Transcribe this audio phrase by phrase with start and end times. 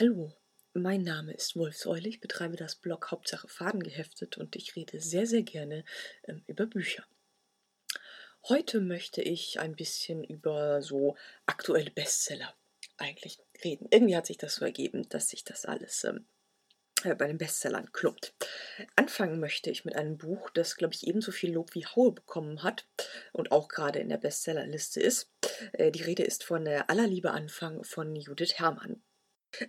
[0.00, 0.32] Hallo,
[0.72, 2.08] mein Name ist Wolfsäule.
[2.08, 5.84] Ich betreibe das Blog Hauptsache Faden geheftet und ich rede sehr, sehr gerne
[6.24, 7.04] ähm, über Bücher.
[8.48, 12.54] Heute möchte ich ein bisschen über so aktuelle Bestseller
[12.96, 13.86] eigentlich reden.
[13.90, 16.24] Irgendwie hat sich das so ergeben, dass sich das alles ähm,
[17.04, 18.32] äh, bei den Bestsellern klumpt.
[18.96, 22.62] Anfangen möchte ich mit einem Buch, das, glaube ich, ebenso viel Lob wie Haue bekommen
[22.62, 22.86] hat
[23.34, 25.30] und auch gerade in der Bestsellerliste ist.
[25.74, 29.02] Äh, die Rede ist von der Allerliebe Anfang von Judith Herrmann.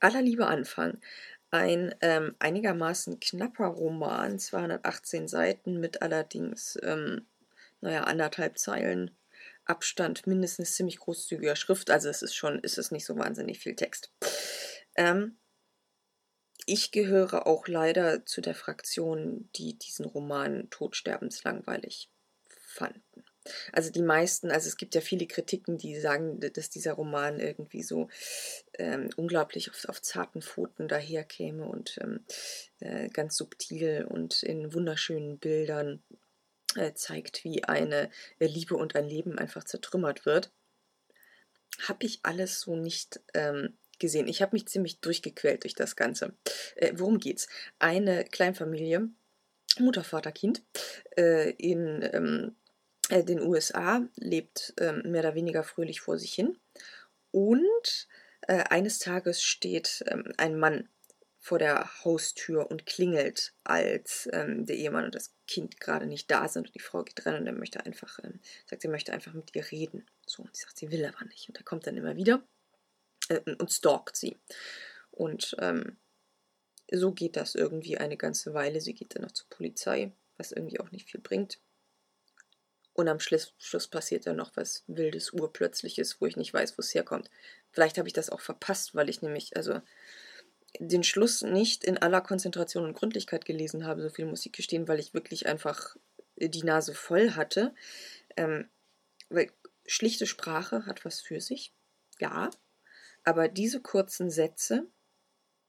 [0.00, 1.00] Aller Liebe Anfang.
[1.50, 7.26] Ein ähm, einigermaßen knapper Roman, 218 Seiten mit allerdings, ähm,
[7.80, 9.10] naja, anderthalb Zeilen
[9.64, 11.90] Abstand, mindestens ziemlich großzügiger Schrift.
[11.90, 14.10] Also es ist schon, ist es nicht so wahnsinnig viel Text.
[14.96, 15.38] Ähm,
[16.66, 22.10] ich gehöre auch leider zu der Fraktion, die diesen Roman totsterbenslangweilig
[22.48, 23.24] fanden.
[23.72, 27.82] Also die meisten, also es gibt ja viele Kritiken, die sagen, dass dieser Roman irgendwie
[27.82, 28.08] so
[28.78, 32.20] ähm, unglaublich auf, auf, zarten Pfoten daherkäme und ähm,
[32.80, 36.02] äh, ganz subtil und in wunderschönen Bildern
[36.76, 40.50] äh, zeigt, wie eine äh, Liebe und ein Leben einfach zertrümmert wird.
[41.86, 44.28] Habe ich alles so nicht ähm, gesehen.
[44.28, 46.34] Ich habe mich ziemlich durchgequält durch das Ganze.
[46.76, 47.48] Äh, worum geht's?
[47.78, 49.08] Eine Kleinfamilie,
[49.78, 50.62] Mutter, Vater, Kind,
[51.16, 52.56] äh, in ähm,
[53.08, 56.58] äh, den USA, lebt ähm, mehr oder weniger fröhlich vor sich hin.
[57.30, 58.08] Und
[58.42, 60.88] äh, eines Tages steht ähm, ein Mann
[61.40, 66.48] vor der Haustür und klingelt, als ähm, der Ehemann und das Kind gerade nicht da
[66.48, 69.32] sind und die Frau geht rein und er möchte einfach, ähm, sagt, sie möchte einfach
[69.32, 70.04] mit ihr reden.
[70.26, 71.48] So, und sie sagt, sie will aber nicht.
[71.48, 72.42] Und er kommt dann immer wieder
[73.28, 74.36] äh, und stalkt sie.
[75.10, 75.96] Und ähm,
[76.90, 78.80] so geht das irgendwie eine ganze Weile.
[78.80, 81.60] Sie geht dann noch zur Polizei, was irgendwie auch nicht viel bringt.
[82.98, 86.80] Und am Schluss, Schluss passiert dann noch was Wildes, Urplötzliches, wo ich nicht weiß, wo
[86.80, 87.30] es herkommt.
[87.70, 89.80] Vielleicht habe ich das auch verpasst, weil ich nämlich, also
[90.80, 94.88] den Schluss nicht in aller Konzentration und Gründlichkeit gelesen habe, so viel muss ich gestehen,
[94.88, 95.94] weil ich wirklich einfach
[96.34, 97.72] die Nase voll hatte.
[98.36, 98.68] Ähm,
[99.28, 99.52] weil
[99.86, 101.72] schlichte Sprache hat was für sich,
[102.18, 102.50] ja,
[103.22, 104.88] aber diese kurzen Sätze,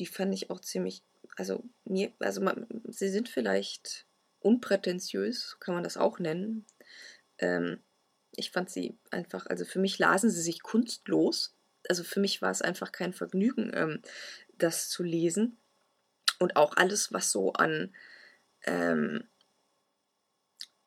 [0.00, 1.04] die fand ich auch ziemlich,
[1.36, 4.06] also mir, also man, sie sind vielleicht
[4.40, 6.66] unprätentiös, kann man das auch nennen,
[7.42, 7.80] ähm,
[8.34, 11.54] ich fand sie einfach, also für mich lasen sie sich kunstlos.
[11.88, 14.00] Also für mich war es einfach kein Vergnügen, ähm,
[14.56, 15.58] das zu lesen.
[16.38, 17.94] Und auch alles, was so an
[18.64, 19.24] ähm,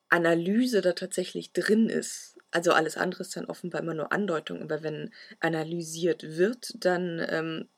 [0.09, 2.37] Analyse da tatsächlich drin ist.
[2.51, 7.69] Also alles andere ist dann offenbar immer nur Andeutung, aber wenn analysiert wird, dann ähm,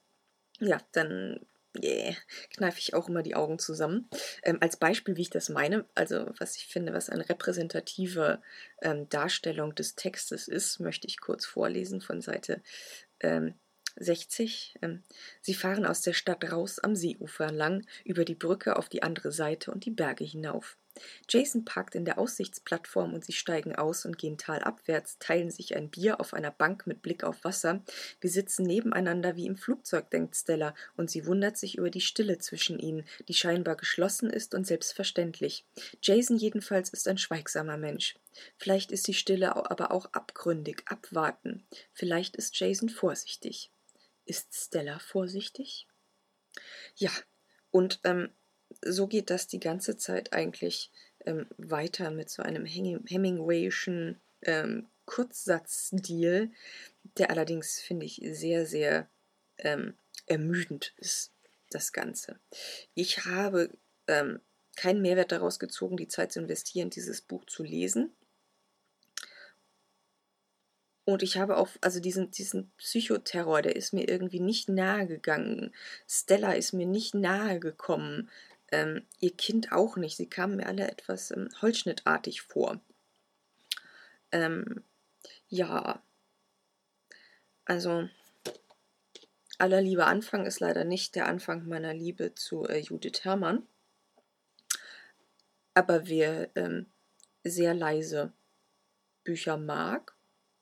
[0.60, 1.40] ja, dann
[1.84, 2.14] yeah,
[2.56, 4.10] kneife ich auch immer die Augen zusammen.
[4.44, 8.42] Ähm, als Beispiel, wie ich das meine, also was ich finde, was eine repräsentative
[8.82, 12.62] ähm, Darstellung des Textes ist, möchte ich kurz vorlesen von Seite
[13.20, 13.54] ähm,
[14.00, 14.76] 60.
[14.82, 15.04] Ähm,
[15.42, 19.32] sie fahren aus der Stadt raus am Seeufer lang, über die Brücke auf die andere
[19.32, 20.78] Seite und die Berge hinauf.
[21.30, 25.90] Jason parkt in der Aussichtsplattform und sie steigen aus und gehen talabwärts, teilen sich ein
[25.90, 27.84] Bier auf einer Bank mit Blick auf Wasser.
[28.22, 32.38] Wir sitzen nebeneinander wie im Flugzeug, denkt Stella, und sie wundert sich über die Stille
[32.38, 35.66] zwischen ihnen, die scheinbar geschlossen ist und selbstverständlich.
[36.02, 38.16] Jason jedenfalls ist ein schweigsamer Mensch.
[38.58, 41.66] Vielleicht ist die Stille aber auch abgründig, abwarten.
[41.94, 43.72] Vielleicht ist Jason vorsichtig.
[44.26, 45.88] Ist Stella vorsichtig?
[46.96, 47.12] Ja,
[47.72, 48.30] und ähm,
[48.84, 50.92] so geht das die ganze Zeit eigentlich
[51.26, 56.52] ähm, weiter mit so einem Hemingwayschen ähm, Kurzsatzstil,
[57.18, 59.08] der allerdings, finde ich, sehr, sehr
[59.58, 59.94] ähm,
[60.26, 61.32] ermüdend ist,
[61.70, 62.40] das Ganze.
[62.94, 63.70] Ich habe
[64.08, 64.40] ähm,
[64.76, 68.12] keinen Mehrwert daraus gezogen, die Zeit zu investieren, dieses Buch zu lesen.
[71.04, 75.74] Und ich habe auch, also diesen, diesen Psychoterror, der ist mir irgendwie nicht nahe gegangen.
[76.06, 78.30] Stella ist mir nicht nahe gekommen.
[78.72, 80.18] Ähm, ihr Kind auch nicht.
[80.18, 82.80] Sie kamen mir alle etwas ähm, holzschnittartig vor.
[84.32, 84.84] Ähm,
[85.50, 86.02] ja,
[87.66, 88.10] also
[89.58, 93.66] aller Liebe Anfang ist leider nicht der Anfang meiner Liebe zu äh, Judith Herrmann.
[95.74, 96.88] Aber wer ähm,
[97.44, 98.34] sehr leise
[99.24, 100.17] Bücher mag,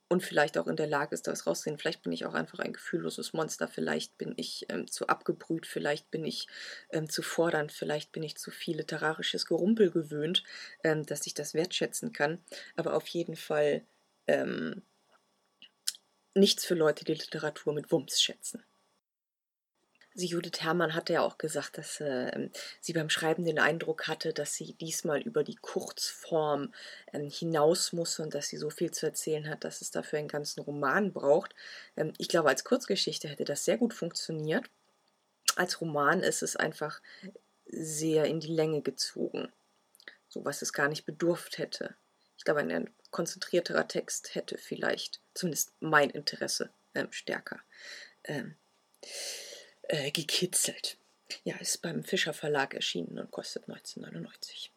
[0.08, 1.80] und vielleicht auch in der Lage ist, das rauszusehen.
[1.80, 6.12] Vielleicht bin ich auch einfach ein gefühlloses Monster, vielleicht bin ich ähm, zu abgebrüht, vielleicht
[6.12, 6.48] bin ich
[6.92, 10.44] ähm, zu fordernd, vielleicht bin ich zu viel literarisches Gerumpel gewöhnt,
[10.84, 12.40] ähm, dass ich das wertschätzen kann.
[12.76, 13.84] Aber auf jeden Fall
[14.28, 14.84] ähm,
[16.36, 18.64] nichts für Leute, die Literatur mit Wumms schätzen.
[20.16, 24.32] Also Judith Herrmann hatte ja auch gesagt, dass äh, sie beim Schreiben den Eindruck hatte,
[24.32, 26.74] dass sie diesmal über die Kurzform
[27.12, 30.30] ähm, hinaus muss und dass sie so viel zu erzählen hat, dass es dafür einen
[30.30, 31.54] ganzen Roman braucht.
[31.98, 34.70] Ähm, ich glaube, als Kurzgeschichte hätte das sehr gut funktioniert.
[35.58, 37.02] Als Roman ist es einfach
[37.66, 39.52] sehr in die Länge gezogen,
[40.30, 41.94] so was es gar nicht bedurft hätte.
[42.38, 47.60] Ich glaube, ein konzentrierterer Text hätte vielleicht zumindest mein Interesse ähm, stärker.
[48.24, 48.56] Ähm,
[49.88, 50.98] äh, gekitzelt.
[51.44, 54.72] Ja, ist beim Fischer Verlag erschienen und kostet 1999.